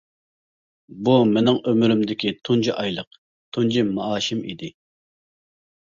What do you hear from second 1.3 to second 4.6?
مېنىڭ ئۆمرۈمدىكى تۇنجى ئايلىق، تۇنجى مائاشىم